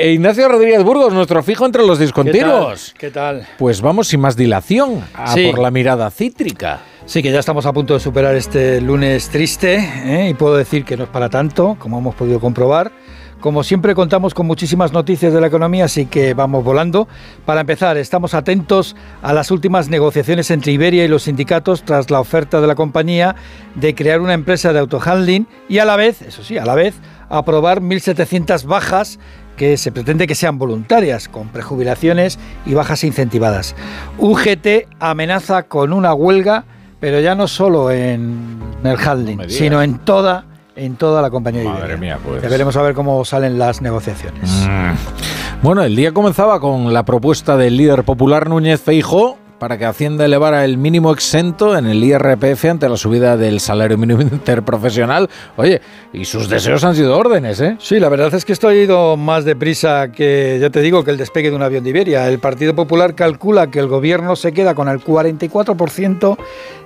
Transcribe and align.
E 0.00 0.12
Ignacio 0.12 0.48
Rodríguez 0.48 0.82
Burgos, 0.82 1.12
nuestro 1.12 1.42
fijo 1.42 1.66
entre 1.66 1.86
los 1.86 1.98
discontinuos. 1.98 2.94
¿Qué 2.96 3.10
tal? 3.10 3.46
Pues 3.58 3.82
vamos 3.82 4.08
sin 4.08 4.20
más 4.20 4.34
dilación 4.34 5.04
a 5.12 5.34
por 5.34 5.58
la 5.58 5.70
mirada 5.70 6.10
cítrica. 6.10 6.80
Sí, 7.04 7.22
que 7.22 7.30
ya 7.30 7.38
estamos 7.38 7.66
a 7.66 7.72
punto 7.74 7.92
de 7.92 8.00
superar 8.00 8.34
este 8.34 8.80
lunes 8.80 9.28
triste 9.28 9.76
¿eh? 9.76 10.30
y 10.30 10.32
puedo 10.32 10.56
decir 10.56 10.86
que 10.86 10.96
no 10.96 11.04
es 11.04 11.10
para 11.10 11.28
tanto, 11.28 11.76
como 11.78 11.98
hemos 11.98 12.14
podido 12.14 12.40
comprobar. 12.40 12.92
Como 13.40 13.62
siempre 13.62 13.94
contamos 13.94 14.32
con 14.32 14.46
muchísimas 14.46 14.92
noticias 14.92 15.34
de 15.34 15.40
la 15.40 15.48
economía, 15.48 15.84
así 15.84 16.06
que 16.06 16.32
vamos 16.32 16.64
volando. 16.64 17.06
Para 17.44 17.60
empezar, 17.60 17.98
estamos 17.98 18.32
atentos 18.32 18.96
a 19.20 19.34
las 19.34 19.50
últimas 19.50 19.90
negociaciones 19.90 20.50
entre 20.50 20.72
Iberia 20.72 21.04
y 21.04 21.08
los 21.08 21.24
sindicatos 21.24 21.82
tras 21.82 22.10
la 22.10 22.20
oferta 22.20 22.62
de 22.62 22.66
la 22.66 22.74
compañía 22.74 23.36
de 23.74 23.94
crear 23.94 24.22
una 24.22 24.32
empresa 24.32 24.72
de 24.72 24.78
autohandling 24.78 25.46
y 25.68 25.78
a 25.78 25.84
la 25.84 25.96
vez, 25.96 26.22
eso 26.22 26.42
sí, 26.42 26.56
a 26.56 26.64
la 26.64 26.74
vez, 26.74 26.94
aprobar 27.30 27.80
1.700 27.80 28.64
bajas 28.64 29.18
que 29.60 29.76
se 29.76 29.92
pretende 29.92 30.26
que 30.26 30.34
sean 30.34 30.56
voluntarias, 30.56 31.28
con 31.28 31.48
prejubilaciones 31.48 32.38
y 32.64 32.72
bajas 32.72 33.04
incentivadas. 33.04 33.76
UGT 34.16 34.88
amenaza 35.00 35.64
con 35.64 35.92
una 35.92 36.14
huelga, 36.14 36.64
pero 36.98 37.20
ya 37.20 37.34
no 37.34 37.46
solo 37.46 37.90
en 37.90 38.58
el 38.82 38.96
handling, 38.96 39.50
sino 39.50 39.82
en 39.82 39.98
toda 39.98 40.46
en 40.76 40.96
toda 40.96 41.20
la 41.20 41.28
compañía. 41.28 41.64
Madre 41.64 41.98
mía, 41.98 42.18
pues. 42.24 42.40
veremos 42.40 42.74
a 42.78 42.80
ver 42.80 42.94
cómo 42.94 43.22
salen 43.26 43.58
las 43.58 43.82
negociaciones. 43.82 44.66
Mm. 44.66 45.62
Bueno, 45.62 45.82
el 45.82 45.94
día 45.94 46.12
comenzaba 46.12 46.58
con 46.58 46.94
la 46.94 47.02
propuesta 47.02 47.58
del 47.58 47.76
líder 47.76 48.02
popular 48.04 48.48
Núñez 48.48 48.80
Feijóo 48.80 49.36
para 49.60 49.76
que 49.76 49.84
Hacienda 49.84 50.24
elevara 50.24 50.64
el 50.64 50.78
mínimo 50.78 51.12
exento 51.12 51.76
en 51.76 51.86
el 51.86 52.02
IRPF 52.02 52.64
ante 52.64 52.88
la 52.88 52.96
subida 52.96 53.36
del 53.36 53.60
salario 53.60 53.98
mínimo 53.98 54.22
interprofesional. 54.22 55.28
Oye, 55.56 55.82
y 56.14 56.24
sus 56.24 56.48
deseos 56.48 56.82
han 56.82 56.96
sido 56.96 57.16
órdenes, 57.16 57.60
¿eh? 57.60 57.76
Sí, 57.78 58.00
la 58.00 58.08
verdad 58.08 58.32
es 58.34 58.46
que 58.46 58.54
esto 58.54 58.68
ha 58.68 58.74
ido 58.74 59.18
más 59.18 59.44
deprisa 59.44 60.10
que, 60.10 60.58
ya 60.60 60.70
te 60.70 60.80
digo, 60.80 61.04
que 61.04 61.10
el 61.10 61.18
despegue 61.18 61.50
de 61.50 61.56
un 61.56 61.62
avión 61.62 61.84
de 61.84 61.90
Iberia. 61.90 62.26
El 62.26 62.38
Partido 62.38 62.74
Popular 62.74 63.14
calcula 63.14 63.70
que 63.70 63.78
el 63.78 63.86
gobierno 63.86 64.34
se 64.34 64.52
queda 64.52 64.74
con 64.74 64.88
el 64.88 65.04
44% 65.04 66.38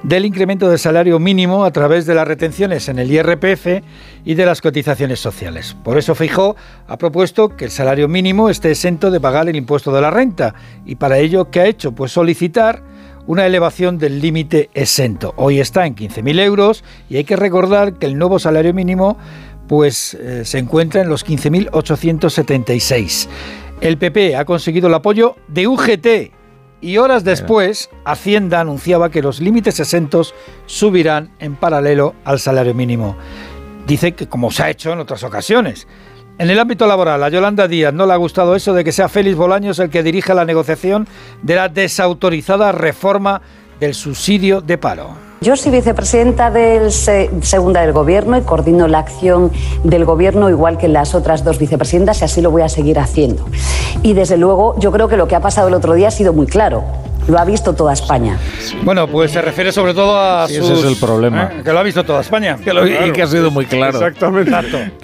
del 0.03 0.25
incremento 0.27 0.69
del 0.69 0.81
salario 0.81 1.21
mínimo 1.21 1.65
a 1.65 1.71
través 1.71 2.07
de 2.07 2.15
las 2.15 2.27
retenciones 2.27 2.89
en 2.89 2.99
el 2.99 3.11
IRPF 3.11 3.85
y 4.25 4.35
de 4.35 4.47
las 4.47 4.61
cotizaciones 4.61 5.21
sociales. 5.21 5.77
Por 5.85 5.97
eso 5.97 6.15
Fijó 6.17 6.57
ha 6.89 6.99
propuesto 6.99 7.57
que 7.57 7.67
el 7.67 7.71
salario 7.71 8.09
mínimo 8.09 8.51
esté 8.51 8.73
exento 8.73 9.13
de 9.13 9.21
pagar 9.21 9.49
el 9.49 9.57
impuesto 9.57 9.93
de 9.93 10.01
la 10.01 10.11
renta. 10.11 10.55
¿Y 10.85 10.97
para 10.97 11.19
ello 11.19 11.51
qué 11.51 11.61
ha 11.61 11.67
hecho? 11.67 11.93
Pues 11.93 12.11
solicitar 12.13 12.64
una 13.27 13.47
elevación 13.47 13.99
del 13.99 14.21
límite 14.21 14.71
exento. 14.75 15.35
Hoy 15.37 15.61
está 15.61 15.87
en 15.87 15.95
15.000 15.95 16.41
euros 16.41 16.85
y 17.09 17.17
hay 17.17 17.25
que 17.25 17.37
recordar 17.37 17.95
que 17.95 18.07
el 18.07 18.19
nuevo 18.19 18.39
salario 18.39 18.75
mínimo 18.75 19.17
pues 19.67 20.15
eh, 20.15 20.45
se 20.45 20.59
encuentra 20.59 21.01
en 21.01 21.09
los 21.09 21.27
15.876. 21.27 23.29
El 23.81 23.99
PP 23.99 24.37
ha 24.37 24.45
conseguido 24.45 24.89
el 24.89 24.95
apoyo 24.95 25.37
de 25.49 25.67
UGT 25.67 26.07
y 26.81 26.99
horas 26.99 27.25
después 27.25 27.89
Hacienda 28.05 28.61
anunciaba 28.61 29.11
que 29.11 29.23
los 29.23 29.41
límites 29.41 29.81
exentos 29.81 30.35
subirán 30.67 31.31
en 31.39 31.57
paralelo 31.57 32.15
al 32.25 32.39
salario 32.39 32.75
mínimo. 32.75 33.17
Dice 33.87 34.13
que 34.13 34.29
como 34.29 34.51
se 34.51 34.63
ha 34.63 34.71
hecho 34.71 34.93
en 34.93 34.99
otras 34.99 35.25
ocasiones. 35.25 35.87
En 36.37 36.51
el 36.51 36.59
ámbito 36.59 36.89
laboral, 36.89 37.23
a 37.23 37.29
Yolanda 37.29 37.69
Díaz 37.69 37.95
no 37.95 38.07
le 38.07 38.13
ha 38.13 38.17
gustado 38.17 38.57
eso 38.57 38.75
de 38.75 38.83
que 38.83 38.91
sea 38.91 39.09
Félix 39.09 39.37
Bolaños 39.37 39.79
el 39.79 39.89
que 39.89 40.03
dirija 40.03 40.35
la 40.35 40.45
negociación 40.45 41.07
de 41.43 41.55
la 41.55 41.69
desautorizada 41.69 42.73
reforma 42.73 43.41
del 43.79 43.95
subsidio 43.95 44.61
de 44.61 44.77
paro. 44.77 45.11
Yo 45.43 45.57
soy 45.57 45.71
vicepresidenta 45.71 46.51
del 46.51 46.91
segunda 46.91 47.83
del 47.83 47.93
Gobierno 47.93 48.37
y 48.37 48.43
coordino 48.43 48.89
la 48.89 48.99
acción 48.99 49.53
del 49.85 50.05
Gobierno 50.05 50.51
igual 50.51 50.77
que 50.77 50.89
las 50.89 51.15
otras 51.15 51.45
dos 51.45 51.61
vicepresidentas 51.61 52.21
y 52.21 52.25
así 52.25 52.41
lo 52.41 52.51
voy 52.51 52.63
a 52.63 52.69
seguir 52.69 52.99
haciendo. 52.99 53.47
Y 54.03 54.15
desde 54.15 54.37
luego 54.37 54.77
yo 54.81 54.91
creo 54.91 55.07
que 55.07 55.17
lo 55.17 55.29
que 55.29 55.37
ha 55.37 55.41
pasado 55.41 55.69
el 55.69 55.75
otro 55.75 55.95
día 55.95 56.09
ha 56.09 56.11
sido 56.11 56.33
muy 56.33 56.47
claro. 56.47 56.83
Lo 57.27 57.39
ha 57.39 57.45
visto 57.45 57.73
toda 57.73 57.93
España. 57.93 58.39
Bueno, 58.83 59.09
pues 59.09 59.33
se 59.33 59.41
refiere 59.41 59.73
sobre 59.73 59.95
todo 59.95 60.19
a 60.19 60.47
sus, 60.47 60.59
Ese 60.59 60.73
es 60.75 60.85
el 60.85 60.97
problema. 60.97 61.45
¿eh? 61.45 61.63
Que 61.65 61.73
lo 61.73 61.79
ha 61.79 61.83
visto 61.83 62.05
toda 62.05 62.21
España. 62.21 62.59
Y 62.61 63.13
que 63.13 63.23
ha 63.23 63.27
sido 63.27 63.51
muy 63.51 63.67
claro. 63.67 63.99
Exactamente. 63.99 64.53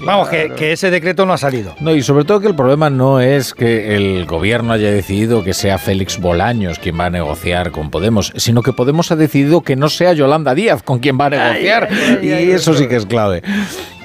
Vamos, 0.05 0.29
que, 0.29 0.53
que, 0.55 0.73
ese 0.73 0.91
decreto 0.91 1.25
no 1.25 1.33
ha 1.33 1.39
salido. 1.39 1.75
No, 1.81 1.95
y 1.95 2.03
sobre 2.03 2.25
todo 2.25 2.41
que 2.41 2.49
el 2.49 2.55
problema 2.55 2.91
no 2.91 3.21
es 3.21 3.55
que 3.55 3.97
el 3.97 4.27
gobierno 4.27 4.73
haya 4.73 4.91
decidido 4.91 5.43
que 5.43 5.55
sea 5.55 5.79
Félix 5.79 6.21
Bolaños 6.21 6.79
quien 6.79 6.99
va 6.99 7.07
a 7.07 7.11
negociar 7.11 7.71
con 7.71 7.91
Podemos, 7.91 8.33
sino 8.37 8.63
que 8.63 8.73
Podemos 8.73 9.11
ha 9.11 9.17
decidido 9.17 9.63
que 9.63 9.77
no 9.77 9.89
sea 9.89 10.13
Yolanda 10.13 10.55
Díaz 10.55 10.83
con 10.83 10.99
quien 10.99 11.19
va 11.19 11.27
a 11.27 11.31
negociar. 11.31 11.89
y 12.23 12.31
eso 12.31 12.75
sí 12.75 12.87
que 12.87 12.97
es 12.97 13.07
clave 13.07 13.43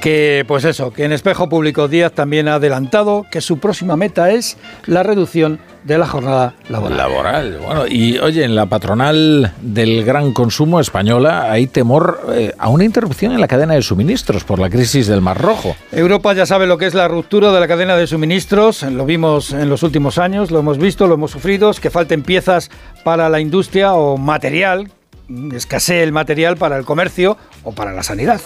que 0.05 0.45
pues 0.47 0.65
eso, 0.65 0.93
que 0.93 1.03
en 1.03 1.13
Espejo 1.13 1.49
Público 1.49 1.87
Díaz 1.87 2.11
también 2.11 2.47
ha 2.47 2.55
adelantado 2.55 3.25
que 3.31 3.41
su 3.41 3.57
próxima 3.57 3.97
meta 3.97 4.29
es 4.29 4.55
la 4.85 5.01
reducción 5.01 5.59
de 5.83 5.97
la 5.97 6.05
jornada 6.05 6.53
laboral. 6.69 6.97
Laboral, 6.97 7.57
bueno, 7.65 7.87
y 7.87 8.19
oye, 8.19 8.43
en 8.43 8.53
la 8.53 8.67
patronal 8.67 9.51
del 9.61 10.05
gran 10.05 10.31
consumo 10.31 10.79
española 10.79 11.51
hay 11.51 11.65
temor 11.65 12.19
eh, 12.35 12.53
a 12.59 12.69
una 12.69 12.83
interrupción 12.83 13.31
en 13.31 13.41
la 13.41 13.47
cadena 13.47 13.73
de 13.73 13.81
suministros 13.81 14.43
por 14.43 14.59
la 14.59 14.69
crisis 14.69 15.07
del 15.07 15.21
Mar 15.21 15.41
Rojo. 15.41 15.75
Europa 15.91 16.33
ya 16.33 16.45
sabe 16.45 16.67
lo 16.67 16.77
que 16.77 16.85
es 16.85 16.93
la 16.93 17.07
ruptura 17.07 17.51
de 17.51 17.59
la 17.59 17.67
cadena 17.67 17.97
de 17.97 18.05
suministros, 18.05 18.83
lo 18.83 19.07
vimos 19.07 19.53
en 19.53 19.69
los 19.69 19.81
últimos 19.81 20.19
años, 20.19 20.51
lo 20.51 20.59
hemos 20.59 20.77
visto, 20.77 21.07
lo 21.07 21.15
hemos 21.15 21.31
sufrido, 21.31 21.71
que 21.81 21.89
falten 21.89 22.21
piezas 22.21 22.69
para 23.03 23.27
la 23.27 23.39
industria 23.39 23.95
o 23.95 24.17
material 24.17 24.87
escasee 25.53 26.03
el 26.03 26.11
material 26.11 26.57
para 26.57 26.77
el 26.77 26.85
comercio 26.85 27.37
o 27.63 27.73
para 27.73 27.93
la 27.93 28.03
sanidad. 28.03 28.41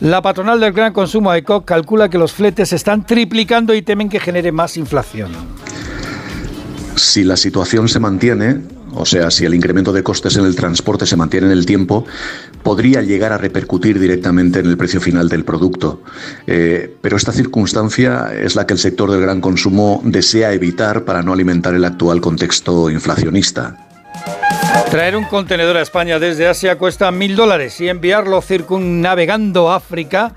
La 0.00 0.22
patronal 0.22 0.60
del 0.60 0.72
gran 0.72 0.92
consumo 0.92 1.32
ECOC 1.32 1.64
calcula 1.64 2.08
que 2.08 2.18
los 2.18 2.32
fletes 2.32 2.72
están 2.72 3.06
triplicando 3.06 3.74
y 3.74 3.82
temen 3.82 4.08
que 4.08 4.20
genere 4.20 4.52
más 4.52 4.76
inflación. 4.76 5.32
Si 6.96 7.24
la 7.24 7.36
situación 7.36 7.88
se 7.88 8.00
mantiene, 8.00 8.60
o 8.94 9.04
sea, 9.04 9.30
si 9.30 9.44
el 9.44 9.54
incremento 9.54 9.92
de 9.92 10.02
costes 10.02 10.36
en 10.36 10.44
el 10.44 10.54
transporte 10.54 11.06
se 11.06 11.16
mantiene 11.16 11.46
en 11.46 11.52
el 11.52 11.66
tiempo, 11.66 12.06
podría 12.62 13.02
llegar 13.02 13.32
a 13.32 13.38
repercutir 13.38 13.98
directamente 13.98 14.60
en 14.60 14.66
el 14.66 14.76
precio 14.76 15.00
final 15.00 15.28
del 15.28 15.44
producto. 15.44 16.02
Eh, 16.46 16.96
pero 17.00 17.16
esta 17.16 17.32
circunstancia 17.32 18.32
es 18.32 18.54
la 18.54 18.66
que 18.66 18.74
el 18.74 18.78
sector 18.78 19.10
del 19.10 19.20
gran 19.20 19.40
consumo 19.40 20.00
desea 20.04 20.52
evitar 20.52 21.04
para 21.04 21.22
no 21.22 21.32
alimentar 21.32 21.74
el 21.74 21.84
actual 21.84 22.20
contexto 22.20 22.90
inflacionista. 22.90 23.88
Traer 24.90 25.16
un 25.16 25.24
contenedor 25.24 25.76
a 25.76 25.82
España 25.82 26.18
desde 26.18 26.46
Asia 26.46 26.78
cuesta 26.78 27.10
mil 27.10 27.36
dólares 27.36 27.80
y 27.80 27.88
enviarlo 27.88 28.40
circunnavegando 28.42 29.72
África, 29.72 30.32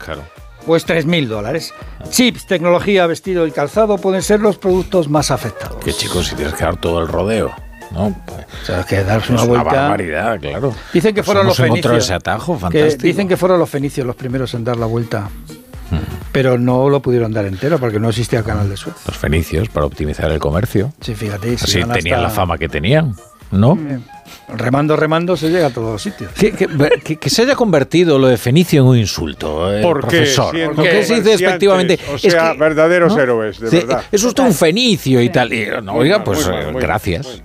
pues 0.66 0.86
tres 0.86 1.06
mil 1.06 1.28
dólares. 1.28 1.74
Chips, 2.10 2.48
tecnología, 2.48 3.06
vestido 3.08 3.46
y 3.46 3.52
calzado 3.52 3.98
pueden 3.98 4.22
ser 4.22 4.40
los 4.40 4.58
productos 4.58 5.10
más 5.10 5.32
afectados. 5.32 5.84
Que 5.84 5.94
chicos, 5.94 6.28
si 6.28 6.36
tienes 6.36 6.54
que 6.56 6.64
dar 6.64 6.78
todo 6.78 7.02
el 7.02 7.08
rodeo. 7.08 7.54
¿no? 7.92 8.16
Pues, 8.26 8.86
que 8.86 9.04
darse 9.04 9.32
una 9.32 9.44
vuelta. 9.44 9.70
Una 9.70 9.82
barbaridad, 9.82 10.40
claro. 10.40 10.74
Dicen 10.94 11.16
que 11.16 11.24
fueron 11.24 11.48
los 11.48 11.58
fenicios. 11.58 11.98
ese 11.98 12.14
atajo, 12.14 12.58
fantástico. 12.58 13.04
dicen 13.04 13.28
que 13.28 13.38
fueron 13.38 13.60
los 13.60 13.70
fenicios 13.70 14.06
los 14.06 14.16
primeros 14.16 14.54
en 14.54 14.64
dar 14.64 14.78
la 14.78 14.86
vuelta. 14.86 15.30
Hmm. 15.90 16.00
Pero 16.32 16.58
no 16.58 16.90
lo 16.90 17.02
pudieron 17.02 17.32
dar 17.32 17.46
entero 17.46 17.80
porque 17.80 18.00
no 18.00 18.10
existía 18.10 18.40
el 18.40 18.46
canal 18.46 18.70
de 18.70 18.76
Suez. 18.76 18.96
Los 19.06 19.18
fenicios 19.18 19.70
para 19.70 19.86
optimizar 19.86 20.32
el 20.32 20.40
comercio. 20.40 20.94
Sí, 21.00 21.16
fíjate. 21.16 21.56
Así 21.56 21.82
tenían 21.84 22.22
la 22.22 22.30
fama 22.30 22.58
que 22.58 22.68
tenían, 22.68 23.16
¿no? 23.52 23.78
Remando, 24.50 24.96
remando 24.96 25.38
se 25.38 25.50
llega 25.50 25.68
a 25.68 25.70
todos 25.70 25.92
los 25.94 26.02
sitios. 26.02 26.32
Que, 26.34 27.30
se 27.30 27.42
haya 27.42 27.56
convertido 27.56 28.18
lo 28.20 28.28
de 28.28 28.38
Fenicio 28.38 28.82
en 28.82 28.88
un 28.88 28.98
insulto, 28.98 29.74
eh, 29.74 29.82
¿Por 29.82 30.02
profesor. 30.02 30.56
Qué? 30.56 30.70
Porque 30.74 31.04
se 31.04 31.16
dice 31.16 31.30
despectivamente. 31.30 32.00
O 32.14 32.18
sea, 32.18 32.54
verdaderos 32.54 33.18
héroes, 33.18 33.60
de 33.60 33.70
verdad. 33.70 34.04
Es 34.12 34.24
usted 34.24 34.44
un 34.44 34.54
fenicio 34.54 35.22
y 35.22 35.30
tal. 35.30 35.52
no, 35.84 35.96
oiga, 35.96 36.24
pues 36.24 36.48
gracias. 36.74 37.42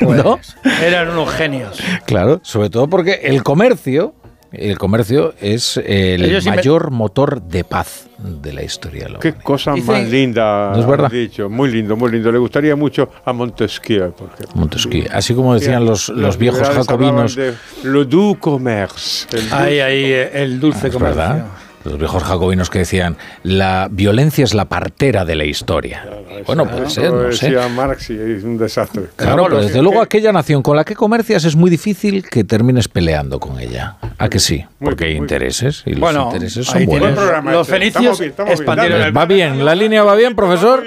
¿No? 0.00 0.38
Eran 0.82 1.10
unos 1.10 1.30
genios. 1.30 1.78
Claro, 2.06 2.40
sobre 2.42 2.70
todo 2.70 2.88
porque 2.88 3.20
el 3.22 3.42
comercio 3.42 4.14
el 4.52 4.78
comercio 4.78 5.34
es 5.40 5.76
el 5.76 6.42
mayor 6.44 6.90
motor 6.90 7.42
de 7.42 7.64
paz 7.64 8.08
de 8.18 8.52
la 8.52 8.62
historia. 8.62 9.08
Qué 9.20 9.34
cosa 9.34 9.76
más 9.76 10.08
linda, 10.08 10.72
¿No 10.74 10.80
es 10.80 10.86
verdad? 10.86 11.10
dicho. 11.10 11.48
Muy 11.48 11.70
lindo, 11.70 11.96
muy 11.96 12.10
lindo. 12.10 12.30
Le 12.30 12.38
gustaría 12.38 12.76
mucho 12.76 13.10
a 13.24 13.32
Montesquieu, 13.32 14.12
por 14.12 14.30
Montesquieu. 14.54 15.06
Así 15.12 15.34
como 15.34 15.54
decían 15.54 15.84
los, 15.84 16.08
los 16.08 16.36
viejos 16.36 16.68
jacobinos. 16.68 17.34
De 17.36 17.54
le 17.84 18.04
doux 18.04 18.38
commerce. 18.38 19.26
Ahí, 19.52 19.80
ahí, 19.80 20.12
el 20.32 20.60
dulce 20.60 20.88
ah, 20.88 20.90
comercio. 20.90 21.16
¿verdad? 21.16 21.46
Los 21.84 21.98
viejos 21.98 22.22
jacobinos 22.22 22.68
que 22.68 22.80
decían 22.80 23.16
la 23.42 23.88
violencia 23.90 24.44
es 24.44 24.54
la 24.54 24.66
partera 24.66 25.24
de 25.24 25.34
la 25.34 25.44
historia. 25.44 26.04
bueno, 26.46 26.66
puede 26.66 26.90
ser, 26.90 27.12
no 27.12 27.32
sé. 27.32 27.50
Decía 27.50 27.68
Marx 27.68 28.10
y 28.10 28.18
es 28.18 28.44
un 28.44 28.58
desastre. 28.58 29.04
Claro, 29.16 29.44
pero 29.44 29.62
desde 29.62 29.82
luego 29.82 30.00
aquella 30.00 30.32
nación 30.32 30.62
con 30.62 30.76
la 30.76 30.84
que 30.84 30.94
comercias 30.94 31.44
es 31.44 31.56
muy 31.56 31.70
difícil 31.70 32.28
que 32.28 32.44
termines 32.44 32.88
peleando 32.88 33.40
con 33.40 33.58
ella. 33.58 33.96
¿A 34.18 34.28
que 34.28 34.38
sí? 34.38 34.64
Porque 34.78 35.04
hay 35.04 35.16
intereses 35.16 35.82
y 35.86 35.94
los 35.94 36.14
intereses 36.14 36.66
son 36.66 36.84
buenos. 36.84 37.18
Los 37.44 37.68
este. 37.68 37.78
fenicios 37.78 38.20
expandieron 38.20 39.00
el... 39.00 39.16
Va 39.16 39.24
bien, 39.24 39.64
la 39.64 39.74
línea 39.74 40.02
va 40.02 40.14
bien, 40.14 40.36
profesor. 40.36 40.84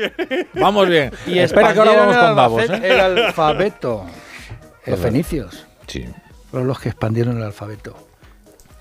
Vamos 0.53 0.87
bien. 0.87 1.11
Y 1.27 1.39
espera 1.39 1.73
que 1.73 1.79
ahora 1.79 1.95
vamos 1.95 2.17
con 2.17 2.35
Davos. 2.35 2.69
¿eh? 2.69 2.81
El 2.83 2.99
alfabeto. 2.99 4.05
Los 4.85 4.99
fenicios. 4.99 5.65
Sí. 5.87 6.05
Fueron 6.51 6.67
los 6.67 6.79
que 6.79 6.89
expandieron 6.89 7.37
el 7.37 7.43
alfabeto 7.43 8.12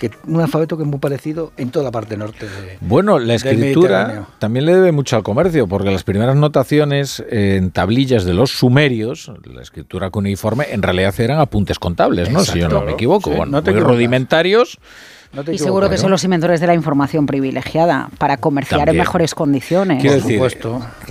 que 0.02 0.10
un 0.26 0.40
alfabeto 0.40 0.76
que 0.76 0.82
es 0.82 0.88
muy 0.88 0.98
parecido 0.98 1.52
en 1.56 1.70
toda 1.70 1.84
la 1.84 1.92
parte 1.92 2.16
norte. 2.16 2.46
De, 2.46 2.76
bueno, 2.80 3.20
la 3.20 3.34
escritura 3.34 4.26
también 4.40 4.66
le 4.66 4.74
debe 4.74 4.90
mucho 4.90 5.14
al 5.14 5.22
comercio, 5.22 5.68
porque 5.68 5.92
las 5.92 6.02
primeras 6.02 6.34
notaciones 6.34 7.22
en 7.30 7.70
tablillas 7.70 8.24
de 8.24 8.34
los 8.34 8.50
sumerios, 8.50 9.30
la 9.44 9.62
escritura 9.62 10.10
cuneiforme, 10.10 10.66
en 10.72 10.82
realidad 10.82 11.14
eran 11.20 11.38
apuntes 11.38 11.78
contables, 11.78 12.30
¿no? 12.30 12.40
si 12.40 12.58
yo 12.58 12.68
no 12.68 12.82
me 12.82 12.92
equivoco, 12.92 13.30
bueno, 13.30 13.62
muy 13.62 13.80
rudimentarios 13.80 14.80
y 15.50 15.58
seguro 15.58 15.88
que 15.88 15.96
son 15.96 16.10
los 16.10 16.24
inventores 16.24 16.60
de 16.60 16.66
la 16.66 16.74
información 16.74 17.26
privilegiada 17.26 18.10
para 18.18 18.36
comerciar 18.36 18.88
en 18.88 18.96
mejores 18.96 19.34
condiciones. 19.34 20.00
Quiero 20.00 20.16
decir, 20.16 20.40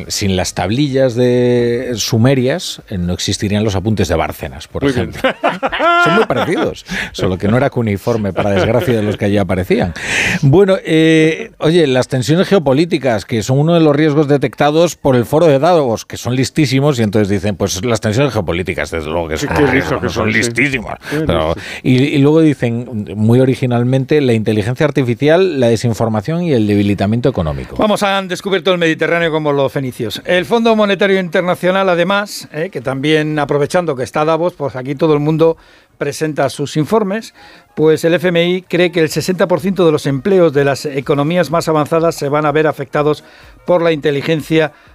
sin 0.08 0.36
las 0.36 0.54
tablillas 0.54 1.16
de 1.16 1.94
sumerias 1.96 2.82
eh, 2.90 2.98
no 2.98 3.14
existirían 3.14 3.64
los 3.64 3.76
apuntes 3.76 4.08
de 4.08 4.16
Bárcenas, 4.16 4.68
por 4.68 4.86
ejemplo. 4.86 5.22
son 6.04 6.16
muy 6.16 6.26
parecidos, 6.26 6.86
solo 7.14 7.38
que 7.38 7.48
no 7.48 7.58
era 7.58 7.72
cuneiforme, 7.72 8.32
para 8.32 8.52
desgracia 8.52 8.94
de 8.96 9.02
los 9.02 9.18
que 9.18 9.26
allí 9.26 9.38
aparecían. 9.38 9.94
Bueno, 10.44 10.76
eh, 10.86 11.52
oye, 11.58 11.88
las 11.88 12.08
tensiones 12.08 12.48
geopolíticas, 12.48 13.26
que 13.26 13.42
son 13.42 13.58
uno 13.58 13.74
de 13.74 13.80
los 13.80 13.96
riesgos 13.96 14.28
detectados 14.28 14.96
por 14.96 15.16
el 15.16 15.26
foro 15.26 15.48
de 15.48 15.58
Davos, 15.58 16.06
que 16.06 16.18
son 16.18 16.36
listísimos, 16.36 17.00
y 17.00 17.04
entonces 17.04 17.30
dicen, 17.30 17.56
pues 17.56 17.84
las 17.84 18.02
tensiones 18.02 18.34
geopolíticas, 18.34 18.92
desde 18.92 19.10
luego 19.10 19.30
que 19.30 19.38
son, 19.38 19.50
que 20.02 20.10
son 20.10 20.32
listísimas. 20.32 21.00
y 21.82 22.18
luego 22.20 22.42
dicen, 22.42 23.08
muy 23.16 23.40
originalmente, 23.40 24.11
la 24.20 24.34
inteligencia 24.34 24.86
artificial, 24.86 25.60
la 25.60 25.68
desinformación 25.68 26.44
y 26.44 26.52
el 26.52 26.68
debilitamiento 26.68 27.30
económico. 27.30 27.78
Vamos, 27.78 28.04
han 28.04 28.28
descubierto 28.28 28.72
el 28.74 28.78
Mediterráneo 28.78 29.32
como 29.32 29.54
los 29.54 29.72
fenicios. 29.72 30.22
El 30.26 30.46
Fondo 30.46 30.76
Monetario 30.76 31.20
Internacional, 31.20 31.88
además, 31.88 32.50
eh, 32.52 32.70
que 32.70 32.82
también 32.82 33.40
aprovechando 33.40 33.96
que 33.96 34.04
está 34.04 34.26
Davos, 34.26 34.54
pues 34.54 34.76
aquí 34.76 34.96
todo 34.96 35.14
el 35.14 35.20
mundo 35.20 35.56
presenta 35.98 36.50
sus 36.50 36.78
informes, 36.78 37.36
pues 37.76 38.04
el 38.04 38.16
FMI 38.16 38.64
cree 38.64 38.92
que 38.92 39.02
el 39.02 39.10
60% 39.10 39.86
de 39.86 39.92
los 39.92 40.08
empleos 40.08 40.52
de 40.52 40.66
las 40.66 40.86
economías 40.86 41.52
más 41.52 41.68
avanzadas 41.68 42.16
se 42.16 42.28
van 42.28 42.48
a 42.48 42.52
ver 42.52 42.66
afectados 42.66 43.24
por 43.68 43.84
la 43.84 43.92
inteligencia 43.92 44.66
artificial. 44.66 44.91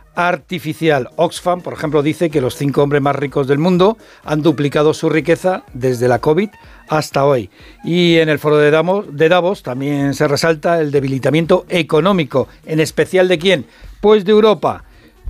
Oxfam, 1.16 1.60
por 1.60 1.74
ejemplo, 1.74 2.02
dice 2.02 2.30
que 2.30 2.40
los 2.40 2.56
cinco 2.56 2.82
hombres 2.82 3.02
más 3.02 3.14
ricos 3.16 3.46
del 3.46 3.58
mundo 3.58 3.98
han 4.24 4.42
duplicado 4.42 4.94
su 4.94 5.08
riqueza 5.08 5.62
desde 5.74 6.08
la 6.08 6.18
COVID 6.18 6.48
hasta 6.88 7.24
hoy. 7.24 7.50
Y 7.84 8.16
en 8.16 8.28
el 8.28 8.38
foro 8.38 8.56
de 8.56 8.70
Davos, 8.70 9.06
de 9.10 9.28
Davos 9.28 9.62
también 9.62 10.14
se 10.14 10.26
resalta 10.26 10.80
el 10.80 10.90
debilitamiento 10.90 11.66
económico, 11.68 12.48
en 12.64 12.80
especial 12.80 13.28
de 13.28 13.38
quién? 13.38 13.66
Pues 14.00 14.24
de 14.24 14.32
Europa. 14.32 14.84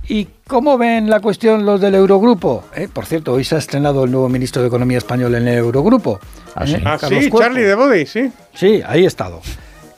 ¿Y 0.09 0.27
cómo 0.47 0.77
ven 0.77 1.09
la 1.09 1.19
cuestión 1.19 1.65
los 1.65 1.81
del 1.81 1.95
Eurogrupo? 1.95 2.63
Eh, 2.73 2.87
por 2.91 3.05
cierto, 3.05 3.33
hoy 3.33 3.43
se 3.43 3.55
ha 3.55 3.57
estrenado 3.57 4.05
el 4.05 4.11
nuevo 4.11 4.29
ministro 4.29 4.61
de 4.61 4.69
Economía 4.69 4.99
español 4.99 5.35
en 5.35 5.47
el 5.49 5.57
Eurogrupo. 5.57 6.19
Ah, 6.55 6.65
sí, 6.65 6.77
ah, 6.85 6.97
Charlie 6.97 7.63
de 7.63 7.75
Body, 7.75 8.05
sí. 8.05 8.31
Sí, 8.53 8.81
ahí 8.87 9.03
he 9.03 9.07
estado. 9.07 9.41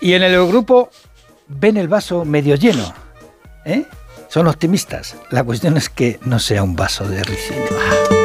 Y 0.01 0.13
en 0.13 0.23
el 0.23 0.33
Eurogrupo 0.33 0.89
ven 1.47 1.77
el 1.77 1.87
vaso 1.87 2.25
medio 2.25 2.55
lleno. 2.55 2.91
¿eh? 3.65 3.85
Son 4.29 4.47
optimistas. 4.47 5.15
La 5.31 5.43
cuestión 5.43 5.75
es 5.75 5.89
que 5.89 6.19
no 6.23 6.39
sea 6.39 6.63
un 6.63 6.75
vaso 6.75 7.07
de 7.07 7.23
ricino. 7.23 8.18